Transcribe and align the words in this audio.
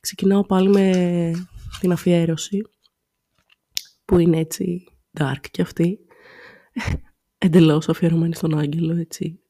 Ξεκινάω 0.00 0.46
πάλι 0.46 0.68
με 0.68 1.30
την 1.80 1.92
αφιέρωση, 1.92 2.62
που 4.04 4.18
είναι 4.18 4.38
έτσι 4.38 4.84
dark 5.18 5.44
και 5.50 5.62
αυτή, 5.62 5.98
εντελώς 7.38 7.88
αφιερωμένη 7.88 8.34
στον 8.34 8.58
Άγγελο, 8.58 8.96
έτσι. 8.96 9.40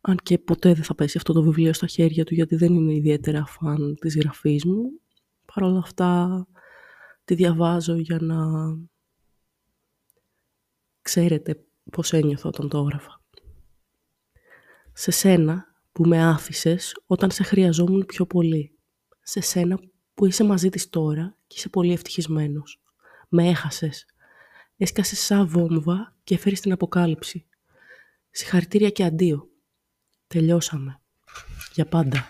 Αν 0.00 0.16
και 0.16 0.38
ποτέ 0.38 0.74
δεν 0.74 0.84
θα 0.84 0.94
πέσει 0.94 1.16
αυτό 1.16 1.32
το 1.32 1.42
βιβλίο 1.42 1.72
στα 1.72 1.86
χέρια 1.86 2.24
του, 2.24 2.34
γιατί 2.34 2.56
δεν 2.56 2.74
είναι 2.74 2.94
ιδιαίτερα 2.94 3.46
φαν 3.46 3.96
της 4.00 4.16
γραφής 4.16 4.64
μου. 4.64 5.00
Παρ' 5.54 5.64
όλα 5.64 5.78
αυτά, 5.78 6.46
τη 7.24 7.34
διαβάζω 7.34 7.96
για 7.96 8.18
να 8.20 8.36
ξέρετε 11.02 11.64
πώς 11.90 12.12
ένιωθα 12.12 12.48
όταν 12.48 12.68
το 12.68 12.78
έγραφα. 12.78 13.22
Σε 14.92 15.10
σένα 15.10 15.74
που 15.92 16.04
με 16.04 16.24
άφησες 16.24 17.02
όταν 17.06 17.30
σε 17.30 17.42
χρειαζόμουν 17.42 18.06
πιο 18.06 18.26
πολύ. 18.26 18.77
Σε 19.28 19.40
σένα 19.40 19.80
που 20.14 20.26
είσαι 20.26 20.44
μαζί 20.44 20.68
της 20.68 20.88
τώρα 20.88 21.36
και 21.46 21.54
είσαι 21.58 21.68
πολύ 21.68 21.92
ευτυχισμένος. 21.92 22.80
Με 23.28 23.48
έχασες. 23.48 24.06
Έσκασες 24.76 25.18
σαν 25.18 25.48
βόμβα 25.48 26.16
και 26.24 26.34
έφερες 26.34 26.60
την 26.60 26.72
αποκάλυψη. 26.72 27.46
Συγχαρητήρια 28.30 28.90
και 28.90 29.04
αντίο. 29.04 29.50
Τελειώσαμε. 30.26 31.00
Για 31.74 31.86
πάντα. 31.86 32.26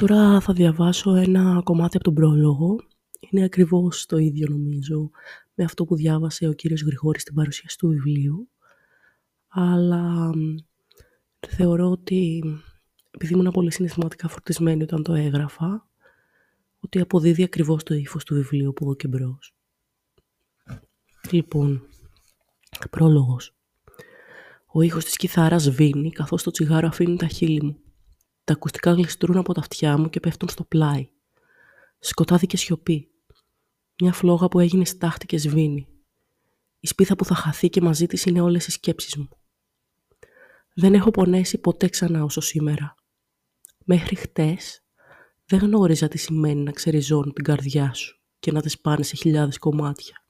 Τώρα 0.00 0.40
θα 0.40 0.52
διαβάσω 0.52 1.14
ένα 1.14 1.60
κομμάτι 1.64 1.96
από 1.96 2.04
τον 2.04 2.14
πρόλογο. 2.14 2.76
Είναι 3.20 3.44
ακριβώς 3.44 4.06
το 4.06 4.16
ίδιο 4.16 4.46
νομίζω 4.50 5.10
με 5.54 5.64
αυτό 5.64 5.84
που 5.84 5.96
διάβασε 5.96 6.48
ο 6.48 6.52
κύριος 6.52 6.82
Γρηγόρης 6.82 7.22
στην 7.22 7.34
παρουσίαση 7.34 7.78
του 7.78 7.88
βιβλίου. 7.88 8.48
Αλλά 9.48 10.30
θεωρώ 11.48 11.90
ότι 11.90 12.42
επειδή 13.10 13.32
ήμουν 13.32 13.50
πολύ 13.50 13.72
συναισθηματικά 13.72 14.28
φορτισμένη 14.28 14.82
όταν 14.82 15.02
το 15.02 15.14
έγραφα, 15.14 15.88
ότι 16.80 17.00
αποδίδει 17.00 17.42
ακριβώς 17.42 17.82
το 17.82 17.94
ύφος 17.94 18.24
του 18.24 18.34
βιβλίου 18.34 18.68
από 18.68 18.84
εδώ 18.84 18.94
και 18.94 19.08
μπρος. 19.08 19.54
Λοιπόν, 21.30 21.88
πρόλογος. 22.90 23.56
Ο 24.66 24.82
ήχος 24.82 25.04
της 25.04 25.16
κιθάρας 25.16 25.62
σβήνει 25.62 26.10
καθώς 26.10 26.42
το 26.42 26.50
τσιγάρο 26.50 26.86
αφήνει 26.86 27.16
τα 27.16 27.26
χείλη 27.26 27.62
μου. 27.62 27.78
Τα 28.44 28.52
ακουστικά 28.52 28.92
γλιστρούν 28.92 29.36
από 29.36 29.54
τα 29.54 29.60
αυτιά 29.60 29.98
μου 29.98 30.08
και 30.08 30.20
πέφτουν 30.20 30.48
στο 30.48 30.64
πλάι. 30.64 31.08
Σκοτάδι 31.98 32.46
και 32.46 32.56
σιωπή. 32.56 33.08
Μια 34.00 34.12
φλόγα 34.12 34.48
που 34.48 34.60
έγινε 34.60 34.84
στάχτη 34.84 35.26
και 35.26 35.38
σβήνει. 35.38 35.88
Η 36.80 36.86
σπίθα 36.86 37.16
που 37.16 37.24
θα 37.24 37.34
χαθεί 37.34 37.68
και 37.68 37.80
μαζί 37.80 38.06
της 38.06 38.24
είναι 38.24 38.40
όλες 38.40 38.66
οι 38.66 38.70
σκέψεις 38.70 39.16
μου. 39.16 39.28
Δεν 40.74 40.94
έχω 40.94 41.10
πονέσει 41.10 41.58
ποτέ 41.58 41.88
ξανά 41.88 42.24
όσο 42.24 42.40
σήμερα. 42.40 42.94
Μέχρι 43.90 44.14
χτες 44.14 44.82
δεν 45.46 45.58
γνώριζα 45.58 46.08
τι 46.08 46.18
σημαίνει 46.18 46.62
να 46.62 46.70
ξεριζώνει 46.70 47.32
την 47.32 47.44
καρδιά 47.44 47.92
σου 47.92 48.20
και 48.38 48.52
να 48.52 48.60
τη 48.60 48.68
σπάνε 48.68 49.02
σε 49.02 49.16
χιλιάδες 49.16 49.58
κομμάτια. 49.58 50.24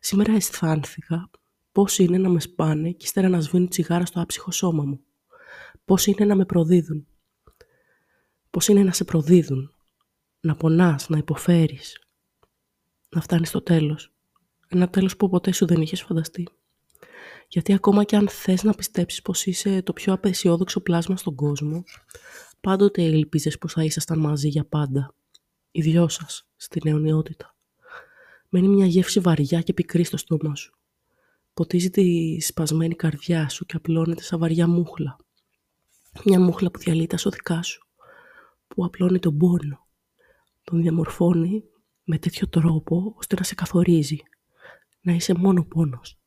Σήμερα 0.00 0.32
αισθάνθηκα 0.32 1.30
πώς 1.72 1.98
είναι 1.98 2.18
να 2.18 2.28
με 2.28 2.40
σπάνε 2.40 2.90
και 2.90 3.04
ύστερα 3.04 3.28
να 3.28 3.40
σβήνουν 3.40 3.68
τσιγάρα 3.68 4.06
στο 4.06 4.20
άψυχο 4.20 4.50
σώμα 4.50 4.84
μου. 4.84 5.00
Πώς 5.84 6.06
είναι 6.06 6.24
να 6.24 6.34
με 6.34 6.44
προδίδουν. 6.44 7.06
Πώς 8.50 8.68
είναι 8.68 8.82
να 8.82 8.92
σε 8.92 9.04
προδίδουν. 9.04 9.74
Να 10.40 10.54
πονάς, 10.56 11.08
να 11.08 11.18
υποφέρεις. 11.18 12.00
Να 13.08 13.20
φτάνεις 13.20 13.48
στο 13.48 13.62
τέλος. 13.62 14.12
Ένα 14.68 14.88
τέλος 14.88 15.16
που 15.16 15.28
ποτέ 15.28 15.52
σου 15.52 15.66
δεν 15.66 15.80
είχες 15.80 16.02
φανταστεί. 16.02 16.48
Γιατί 17.48 17.72
ακόμα 17.72 18.04
και 18.04 18.16
αν 18.16 18.28
θες 18.28 18.62
να 18.62 18.72
πιστέψεις 18.72 19.22
πως 19.22 19.46
είσαι 19.46 19.82
το 19.82 19.92
πιο 19.92 20.12
απεσιόδοξο 20.12 20.80
πλάσμα 20.80 21.16
στον 21.16 21.34
κόσμο, 21.34 21.84
πάντοτε 22.60 23.04
ελπίζες 23.04 23.58
πως 23.58 23.72
θα 23.72 23.84
ήσασταν 23.84 24.18
μαζί 24.18 24.48
για 24.48 24.64
πάντα. 24.64 25.14
Οι 25.70 25.80
δυο 25.80 26.08
σας, 26.08 26.48
στην 26.56 26.82
αιωνιότητα. 26.84 27.54
Μένει 28.48 28.68
μια 28.68 28.86
γεύση 28.86 29.20
βαριά 29.20 29.60
και 29.60 29.72
πικρή 29.72 30.04
στο 30.04 30.16
στόμα 30.16 30.54
σου. 30.54 30.74
Ποτίζει 31.54 31.90
τη 31.90 32.40
σπασμένη 32.40 32.94
καρδιά 32.94 33.48
σου 33.48 33.66
και 33.66 33.76
απλώνεται 33.76 34.22
σαν 34.22 34.38
βαριά 34.38 34.68
μούχλα. 34.68 35.16
Μια 36.24 36.40
μούχλα 36.40 36.70
που 36.70 36.78
διαλύει 36.78 37.06
τα 37.06 37.16
σωδικά 37.16 37.62
σου, 37.62 37.86
που 38.66 38.84
απλώνει 38.84 39.18
τον 39.18 39.36
πόνο. 39.36 39.86
Τον 40.62 40.80
διαμορφώνει 40.80 41.64
με 42.04 42.18
τέτοιο 42.18 42.48
τρόπο 42.48 43.14
ώστε 43.16 43.34
να 43.38 43.42
σε 43.44 43.54
καθορίζει. 43.54 44.18
Να 45.00 45.12
είσαι 45.12 45.34
μόνο 45.34 45.64
πόνος. 45.64 46.18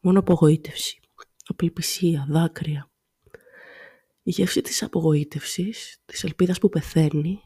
Μόνο 0.00 0.18
απογοήτευση, 0.18 1.00
απελπισία, 1.46 2.26
δάκρυα. 2.28 2.90
Η 4.26 4.30
γεύση 4.30 4.60
της 4.60 4.82
απογοήτευσης, 4.82 6.02
της 6.04 6.24
ελπίδας 6.24 6.58
που 6.58 6.68
πεθαίνει, 6.68 7.40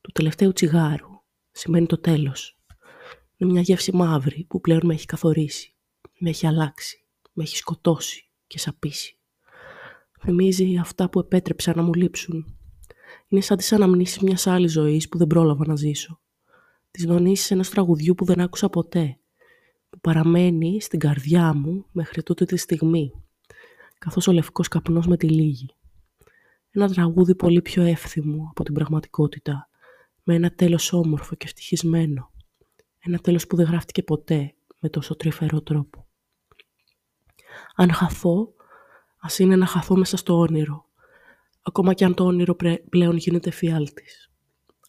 του 0.00 0.10
τελευταίου 0.12 0.52
τσιγάρου, 0.52 1.08
σημαίνει 1.50 1.86
το 1.86 1.98
τέλος. 1.98 2.58
Είναι 3.36 3.52
μια 3.52 3.60
γεύση 3.60 3.94
μαύρη 3.94 4.44
που 4.48 4.60
πλέον 4.60 4.80
με 4.84 4.94
έχει 4.94 5.06
καθορίσει, 5.06 5.74
με 6.18 6.30
έχει 6.30 6.46
αλλάξει, 6.46 7.04
με 7.32 7.42
έχει 7.42 7.56
σκοτώσει 7.56 8.30
και 8.46 8.58
σαπίσει. 8.58 9.18
Θυμίζει 10.20 10.76
αυτά 10.76 11.08
που 11.08 11.18
επέτρεψα 11.18 11.72
να 11.76 11.82
μου 11.82 11.94
λείψουν. 11.94 12.56
Είναι 13.28 13.40
σαν 13.40 13.56
τις 13.56 13.72
αναμνήσεις 13.72 14.18
μιας 14.18 14.46
άλλης 14.46 14.72
ζωής 14.72 15.08
που 15.08 15.18
δεν 15.18 15.26
πρόλαβα 15.26 15.66
να 15.66 15.76
ζήσω. 15.76 16.20
Τις 16.90 17.04
δονήσεις 17.04 17.50
ενός 17.50 17.70
τραγουδιού 17.70 18.14
που 18.14 18.24
δεν 18.24 18.40
άκουσα 18.40 18.68
ποτέ 18.68 19.18
που 19.90 20.00
παραμένει 20.00 20.80
στην 20.80 20.98
καρδιά 20.98 21.54
μου 21.54 21.86
μέχρι 21.92 22.22
τούτη 22.22 22.44
τη 22.44 22.56
στιγμή, 22.56 23.12
καθώς 23.98 24.28
ο 24.28 24.32
λευκός 24.32 24.68
καπνός 24.68 25.06
με 25.06 25.16
τη 25.16 25.28
λίγη. 25.28 25.68
Ένα 26.76 26.88
τραγούδι 26.88 27.34
πολύ 27.34 27.62
πιο 27.62 27.82
εύθυμο 27.82 28.46
από 28.50 28.64
την 28.64 28.74
πραγματικότητα, 28.74 29.68
με 30.22 30.34
ένα 30.34 30.50
τέλος 30.50 30.92
όμορφο 30.92 31.34
και 31.34 31.46
ευτυχισμένο. 31.46 32.30
Ένα 32.98 33.18
τέλος 33.18 33.46
που 33.46 33.56
δεν 33.56 33.66
γράφτηκε 33.66 34.02
ποτέ 34.02 34.54
με 34.80 34.88
τόσο 34.88 35.16
τρυφερό 35.16 35.62
τρόπο. 35.62 36.06
Αν 37.74 37.92
χαθώ, 37.92 38.52
ας 39.20 39.38
είναι 39.38 39.56
να 39.56 39.66
χαθώ 39.66 39.96
μέσα 39.96 40.16
στο 40.16 40.38
όνειρο, 40.38 40.84
ακόμα 41.62 41.94
και 41.94 42.04
αν 42.04 42.14
το 42.14 42.24
όνειρο 42.24 42.56
πλέον 42.90 43.16
γίνεται 43.16 43.50
φιάλτης. 43.50 44.32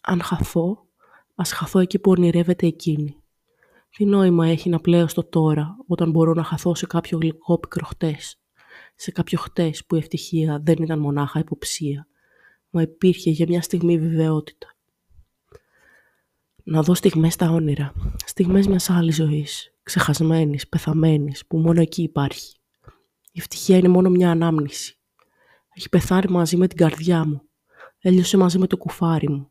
Αν 0.02 0.22
χαθώ, 0.22 0.86
ας 1.34 1.52
χαθώ 1.52 1.78
εκεί 1.78 1.98
που 1.98 2.10
ονειρεύεται 2.10 2.66
εκείνη. 2.66 3.22
Τι 3.90 4.04
νόημα 4.04 4.46
έχει 4.46 4.68
να 4.68 4.80
πλέω 4.80 5.08
στο 5.08 5.24
τώρα, 5.24 5.76
όταν 5.86 6.10
μπορώ 6.10 6.32
να 6.34 6.42
χαθώ 6.42 6.74
σε 6.74 6.86
κάποιο 6.86 7.18
γλυκόπικρο 7.18 7.86
χτες; 7.86 8.40
Σε 8.94 9.10
κάποιο 9.10 9.38
χτες 9.38 9.84
που 9.84 9.94
η 9.94 9.98
ευτυχία 9.98 10.60
δεν 10.64 10.82
ήταν 10.82 10.98
μονάχα 10.98 11.38
υποψία, 11.38 12.06
μα 12.70 12.82
υπήρχε 12.82 13.30
για 13.30 13.46
μια 13.48 13.62
στιγμή 13.62 13.98
βεβαιότητα. 13.98 14.74
Να 16.62 16.82
δω 16.82 16.94
στιγμές 16.94 17.32
στα 17.32 17.50
όνειρα, 17.50 17.92
στιγμές 18.24 18.66
μιας 18.66 18.90
άλλης 18.90 19.14
ζωής, 19.14 19.74
ξεχασμένης, 19.82 20.68
πεθαμένης, 20.68 21.46
που 21.46 21.58
μόνο 21.58 21.80
εκεί 21.80 22.02
υπάρχει. 22.02 22.54
Η 23.32 23.38
ευτυχία 23.38 23.76
είναι 23.76 23.88
μόνο 23.88 24.10
μια 24.10 24.30
ανάμνηση. 24.30 24.98
Έχει 25.74 25.88
πεθάρει 25.88 26.30
μαζί 26.30 26.56
με 26.56 26.66
την 26.66 26.76
καρδιά 26.76 27.24
μου. 27.24 27.42
Έλειωσε 27.98 28.36
μαζί 28.36 28.58
με 28.58 28.66
το 28.66 28.76
κουφάρι 28.76 29.28
μου. 29.28 29.50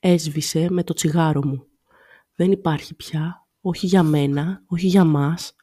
Έσβησε 0.00 0.66
με 0.70 0.84
το 0.84 0.94
τσιγάρο 0.94 1.46
μου. 1.46 1.66
Δεν 2.34 2.52
υπάρχει 2.52 2.94
πια 2.94 3.44
όχι 3.60 3.86
για 3.86 4.02
μένα, 4.02 4.62
όχι 4.66 4.86
για 4.86 5.04
μας, 5.04 5.54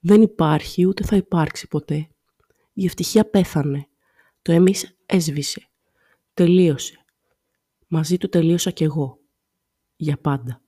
δεν 0.00 0.22
υπάρχει 0.22 0.86
ούτε 0.86 1.04
θα 1.04 1.16
υπάρξει 1.16 1.68
ποτέ. 1.68 2.08
Η 2.74 2.84
ευτυχία 2.84 3.30
πέθανε. 3.30 3.88
Το 4.42 4.52
εμείς 4.52 4.96
έσβησε. 5.06 5.68
Τελείωσε. 6.34 7.04
Μαζί 7.88 8.16
του 8.16 8.28
τελείωσα 8.28 8.70
κι 8.70 8.84
εγώ. 8.84 9.18
Για 9.96 10.16
πάντα. 10.16 10.62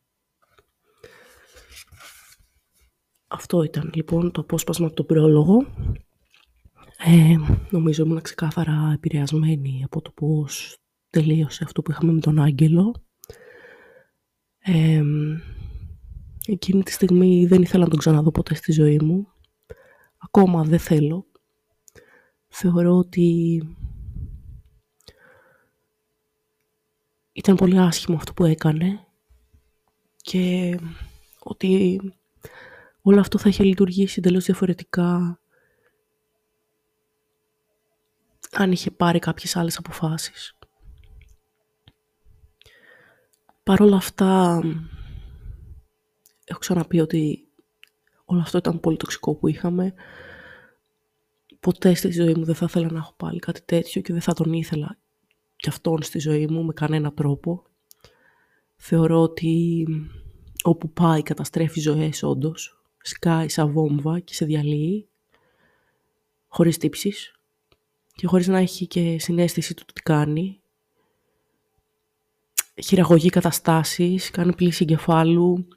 Αυτό 3.27 3.63
ήταν 3.63 3.91
λοιπόν 3.95 4.33
το 4.33 4.41
απόσπασμα 4.41 4.87
από 4.87 4.97
τον 4.97 5.07
πρόλογο. 5.07 5.67
Ε, 6.99 7.37
νομίζω 7.71 8.05
ήμουν 8.05 8.21
ξεκάθαρα 8.21 8.91
επηρεασμένη 8.95 9.83
από 9.85 10.03
το 10.03 10.11
πώς 10.11 10.79
τελείωσε 11.11 11.65
αυτό 11.65 11.83
που 11.83 11.91
είχαμε 11.91 12.13
με 12.13 12.21
τον 12.21 12.39
Άγγελο. 12.39 13.05
Ε, 14.59 15.03
Εκείνη 16.49 16.83
τη 16.83 16.93
στιγμή 16.93 17.47
δεν 17.47 17.63
ήθελα 17.63 17.85
να 17.85 17.91
τον 17.91 17.99
ξαναδώ 17.99 18.31
ποτέ 18.31 18.55
στη 18.55 18.73
ζωή 18.73 18.99
μου. 19.01 19.29
Ακόμα 20.19 20.65
δεν 20.65 20.79
θέλω. 20.79 21.27
Θεωρώ 22.49 22.97
ότι 22.97 23.61
ήταν 27.33 27.57
πολύ 27.57 27.79
άσχημο 27.79 28.17
αυτό 28.17 28.33
που 28.33 28.45
έκανε 28.45 29.07
και 30.17 30.77
ότι 31.39 32.01
όλο 33.03 33.21
αυτό 33.21 33.39
θα 33.39 33.49
είχε 33.49 33.65
λειτουργήσει 33.65 34.15
εντελώς 34.19 34.45
διαφορετικά 34.45 35.41
αν 38.53 38.73
είχε 38.73 38.91
πάρει 38.91 39.19
κάποιες 39.19 39.57
άλλες 39.57 39.79
αποφάσεις. 39.79 40.57
Παρ' 43.63 43.81
όλα 43.83 43.97
αυτά, 43.97 44.61
έχω 46.45 46.59
ξαναπεί 46.59 47.01
ότι 47.01 47.49
όλο 48.25 48.41
αυτό 48.41 48.59
ήταν 48.59 48.81
πολύ 48.81 48.97
τοξικό 48.97 49.35
που 49.35 49.49
είχαμε. 49.49 49.95
Ποτέ 51.67 51.95
στη 51.95 52.13
ζωή 52.13 52.35
μου 52.35 52.45
δεν 52.45 52.55
θα 52.55 52.67
ήθελα 52.69 52.91
να 52.91 52.99
έχω 52.99 53.15
πάλι 53.17 53.39
κάτι 53.39 53.63
τέτοιο 53.65 54.01
και 54.01 54.13
δεν 54.13 54.23
θα 54.23 54.33
τον 54.33 54.53
ήθελα 54.53 54.99
κι 55.57 55.69
αυτόν 55.69 56.03
στη 56.03 56.19
ζωή 56.19 56.47
μου 56.47 56.65
με 56.65 56.73
κανένα 56.73 57.13
τρόπο. 57.13 57.63
Θεωρώ 58.77 59.21
ότι 59.21 59.87
όπου 60.63 60.91
πάει 60.93 61.23
καταστρέφει 61.23 61.81
ζωές 61.81 62.23
όντως, 62.23 62.83
σκάει 63.03 63.49
σαν 63.49 63.73
βόμβα 63.73 64.21
και 64.21 64.35
σε 64.35 64.45
διαλύει, 64.45 65.09
χωρίς 66.47 66.79
τύψεις 66.79 67.35
και 68.15 68.27
χωρίς 68.27 68.47
να 68.47 68.59
έχει 68.59 68.87
και 68.87 69.19
συνέστηση 69.19 69.75
του 69.75 69.85
τι 69.95 70.03
κάνει. 70.03 70.61
Χειραγωγεί 72.83 73.29
καταστάσεις, 73.29 74.31
κάνει 74.31 74.55
πλήση 74.55 74.83
εγκεφάλου. 74.83 75.69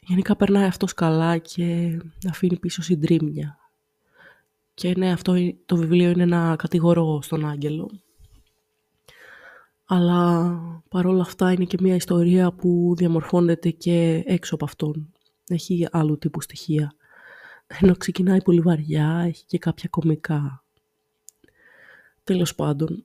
Γενικά 0.00 0.36
περνάει 0.36 0.66
αυτός 0.66 0.94
καλά 0.94 1.38
και 1.38 1.98
αφήνει 2.28 2.58
πίσω 2.58 2.82
συντρίμμια. 2.82 3.57
Και 4.78 4.94
ναι, 4.96 5.12
αυτό 5.12 5.34
το 5.66 5.76
βιβλίο 5.76 6.10
είναι 6.10 6.22
ένα 6.22 6.56
κατηγορό 6.58 7.22
στον 7.22 7.46
άγγελο. 7.46 7.90
Αλλά 9.84 10.52
παρόλα 10.88 11.22
αυτά 11.22 11.52
είναι 11.52 11.64
και 11.64 11.76
μια 11.80 11.94
ιστορία 11.94 12.52
που 12.52 12.94
διαμορφώνεται 12.96 13.70
και 13.70 14.22
έξω 14.26 14.54
από 14.54 14.64
αυτόν. 14.64 15.12
Έχει 15.48 15.88
άλλου 15.90 16.18
τύπου 16.18 16.40
στοιχεία. 16.40 16.94
Ενώ 17.66 17.96
ξεκινάει 17.96 18.42
πολύ 18.42 18.60
βαριά, 18.60 19.24
έχει 19.26 19.44
και 19.46 19.58
κάποια 19.58 19.88
κομικά. 19.88 20.64
Τέλος 22.24 22.54
πάντων, 22.54 23.04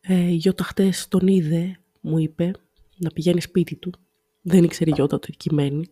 ε, 0.00 0.14
η 0.14 0.34
Γιώτα 0.34 0.64
χτες 0.64 1.08
τον 1.08 1.26
είδε, 1.26 1.78
μου 2.00 2.18
είπε, 2.18 2.50
να 2.96 3.10
πηγαίνει 3.10 3.40
σπίτι 3.40 3.76
του. 3.76 3.92
Δεν 4.42 4.64
ήξερε 4.64 4.90
η 4.90 4.92
Γιώτα 4.96 5.18
το 5.18 5.28
κειμένη. 5.36 5.90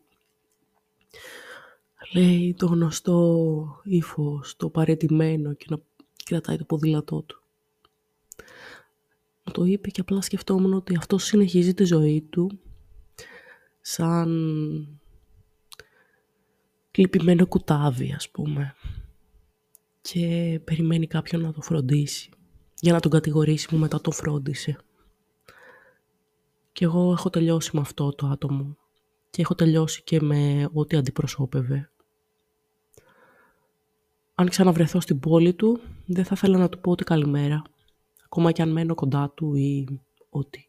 Λέει 2.13 2.55
το 2.59 2.67
γνωστό 2.67 3.81
ύφος, 3.85 4.57
το 4.57 4.71
παρετημένο 4.71 5.55
και 5.55 5.67
να 5.69 5.79
κρατάει 6.25 6.57
το 6.57 6.65
ποδήλατό 6.65 7.23
του. 7.23 7.43
Μου 9.45 9.53
το 9.53 9.65
είπε 9.65 9.91
και 9.91 10.01
απλά 10.01 10.21
σκεφτόμουν 10.21 10.73
ότι 10.73 10.97
αυτό 10.97 11.19
συνεχίζει 11.19 11.75
τη 11.75 11.85
ζωή 11.85 12.21
του 12.21 12.59
σαν 13.81 14.29
λυπημένο 16.97 17.47
κουτάβι, 17.47 18.13
ας 18.13 18.31
πούμε. 18.31 18.75
Και 20.01 20.61
περιμένει 20.65 21.07
κάποιον 21.07 21.43
να 21.43 21.53
το 21.53 21.61
φροντίσει. 21.61 22.31
Για 22.81 22.93
να 22.93 23.01
τον 23.01 23.11
κατηγορήσει 23.11 23.69
μου 23.75 23.81
μετά 23.81 24.01
το 24.01 24.11
φρόντισε. 24.11 24.79
Και 26.73 26.85
εγώ 26.85 27.13
έχω 27.13 27.31
τελειώσει 27.31 27.71
με 27.73 27.81
αυτό 27.81 28.13
το 28.13 28.27
άτομο. 28.27 28.77
Και 29.31 29.43
έχω 29.43 29.55
τελειώσει 29.55 30.03
και 30.03 30.21
με 30.21 30.69
ό,τι 30.73 30.97
αντιπροσώπευε. 30.97 31.91
Αν 34.41 34.49
ξαναβρεθώ 34.49 35.01
στην 35.01 35.21
πόλη 35.21 35.55
του, 35.55 35.81
δεν 36.07 36.25
θα 36.25 36.33
ήθελα 36.37 36.59
να 36.59 36.69
του 36.69 36.81
πω 36.81 36.91
ότι 36.91 37.05
καλημέρα. 37.05 37.63
Ακόμα 38.25 38.53
και 38.53 38.63
αν 38.63 38.73
μένω 38.73 38.95
κοντά 38.95 39.31
του 39.31 39.55
ή 39.55 40.01
ό,τι. 40.31 40.67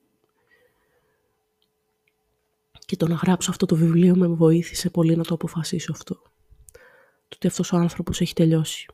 Και 2.86 2.96
το 2.96 3.08
να 3.08 3.16
γράψω 3.16 3.52
αυτό 3.52 3.66
το 3.66 3.76
βιβλίο 3.76 4.16
με 4.16 4.28
βοήθησε 4.28 4.90
πολύ 4.90 5.16
να 5.16 5.24
το 5.24 5.34
αποφασίσω 5.34 5.92
αυτό. 5.92 6.14
Το 7.28 7.36
ότι 7.36 7.48
αυτός 7.48 7.72
ο 7.72 7.78
άνθρωπος 7.78 8.22
έχει 8.22 8.34
τελειώσει. 8.34 8.86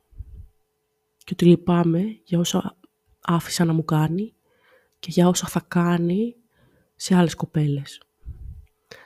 Και 1.18 1.31
ότι 1.31 1.45
λυπάμαι 1.45 2.04
για 2.24 2.39
όσα 2.39 2.77
άφησα 3.19 3.66
να 3.66 3.74
μου 3.74 3.86
κάνει 3.86 4.33
και 5.00 5.12
για 5.12 5.27
όσα 5.27 5.48
θα 5.48 5.66
κάνει 5.68 6.36
σε 6.95 7.16
άλλες 7.16 7.36
κοπέλες. 7.36 8.01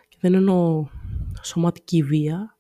Και 0.10 0.18
δεν 0.20 0.34
εννοώ 0.34 0.88
σωματική 1.42 2.04
βία, 2.04 2.58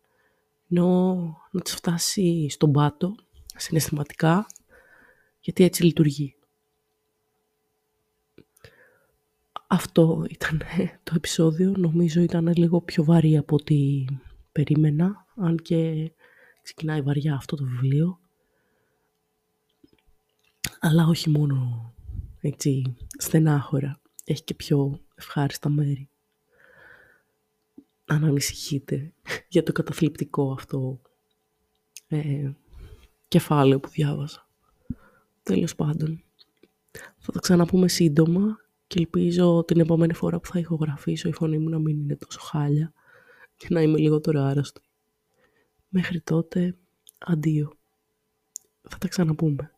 εννοώ 0.69 1.15
να 1.51 1.61
τις 1.61 1.73
φτάσει 1.75 2.49
στον 2.49 2.71
πάτο, 2.71 3.15
συναισθηματικά, 3.55 4.47
γιατί 5.39 5.63
έτσι 5.63 5.83
λειτουργεί. 5.83 6.33
Αυτό 9.71 10.25
ήταν 10.29 10.61
το 11.03 11.13
επεισόδιο. 11.15 11.73
Νομίζω 11.77 12.21
ήταν 12.21 12.53
λίγο 12.55 12.81
πιο 12.81 13.03
βαρύ 13.03 13.37
από 13.37 13.55
ό,τι 13.55 14.05
περίμενα. 14.51 15.25
Αν 15.35 15.57
και 15.57 16.11
ξεκινάει 16.61 17.01
βαριά 17.01 17.35
αυτό 17.35 17.55
το 17.55 17.63
βιβλίο. 17.63 18.19
Αλλά 20.79 21.07
όχι 21.07 21.29
μόνο 21.29 21.89
έτσι 22.39 22.95
στενάχωρα. 23.17 24.01
Έχει 24.23 24.43
και 24.43 24.53
πιο 24.53 24.99
ευχάριστα 25.15 25.69
μέρη. 25.69 26.09
Αν 28.09 28.23
ανησυχείτε 28.23 29.13
για 29.47 29.63
το 29.63 29.71
καταθλιπτικό 29.71 30.51
αυτό 30.51 31.01
ε, 32.07 32.51
κεφάλαιο 33.27 33.79
που 33.79 33.89
διάβασα. 33.89 34.49
Τέλος 35.43 35.75
πάντων. 35.75 36.23
Θα 37.17 37.31
τα 37.31 37.39
ξαναπούμε 37.39 37.87
σύντομα 37.87 38.59
και 38.87 38.99
ελπίζω 38.99 39.63
την 39.67 39.79
επόμενη 39.79 40.13
φορά 40.13 40.39
που 40.39 40.47
θα 40.47 40.59
ηχογραφήσω 40.59 41.29
η 41.29 41.33
φωνή 41.33 41.57
μου 41.57 41.69
να 41.69 41.79
μην 41.79 41.99
είναι 41.99 42.15
τόσο 42.15 42.39
χάλια 42.39 42.93
και 43.55 43.67
να 43.69 43.81
είμαι 43.81 43.97
λιγότερο 43.97 44.41
άρρωστη. 44.41 44.81
Μέχρι 45.89 46.21
τότε, 46.21 46.77
αντίο. 47.19 47.73
Θα 48.89 48.97
τα 48.97 49.07
ξαναπούμε. 49.07 49.71